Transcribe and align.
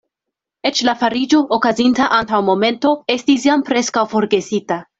Eĉ 0.69 0.79
la 0.87 0.95
fariĝo, 1.01 1.41
okazinta 1.57 2.07
antaŭ 2.19 2.41
momento, 2.49 2.95
estis 3.17 3.47
jam 3.51 3.67
preskaŭ 3.71 4.07
forgesita. 4.17 4.83